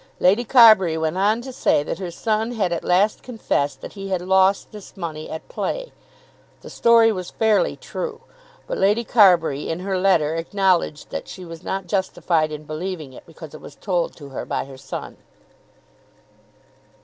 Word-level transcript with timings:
Lady 0.19 0.43
Carbury 0.43 0.97
went 0.97 1.15
on 1.15 1.41
to 1.41 1.53
say 1.53 1.83
that 1.83 1.99
her 1.99 2.09
son 2.09 2.53
had 2.53 2.73
at 2.73 2.83
last 2.83 3.21
confessed 3.21 3.81
that 3.81 3.93
he 3.93 4.07
had 4.09 4.19
lost 4.23 4.71
this 4.71 4.97
money 4.97 5.29
at 5.29 5.47
play. 5.47 5.91
The 6.61 6.71
story 6.71 7.11
was 7.11 7.29
fairly 7.29 7.75
true; 7.75 8.21
but 8.65 8.79
Lady 8.79 9.03
Carbury 9.03 9.69
in 9.69 9.81
her 9.81 9.99
letter 9.99 10.37
acknowledged 10.37 11.11
that 11.11 11.27
she 11.27 11.45
was 11.45 11.61
not 11.61 11.85
justified 11.85 12.51
in 12.51 12.63
believing 12.63 13.13
it 13.13 13.27
because 13.27 13.53
it 13.53 13.61
was 13.61 13.75
told 13.75 14.15
to 14.15 14.29
her 14.29 14.43
by 14.43 14.65
her 14.65 14.75
son. 14.75 15.17